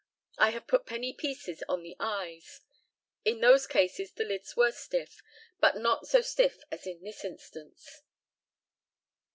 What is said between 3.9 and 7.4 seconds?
the lids were stiff, but not so stiff as in this